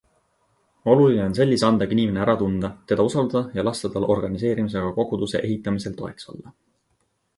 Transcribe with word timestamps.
Oluline 0.93 1.25
on 1.25 1.35
sellise 1.39 1.67
andega 1.67 1.95
inimene 1.97 2.23
ära 2.23 2.35
tunda, 2.41 2.71
teda 2.93 3.05
usaldada 3.11 3.59
ja 3.59 3.67
lasta 3.69 3.93
tal 3.97 4.09
organiseerimisega 4.15 4.91
koguduse 4.99 5.43
ehitamisel 5.49 5.99
toeks 6.01 6.31
olla. 6.35 6.57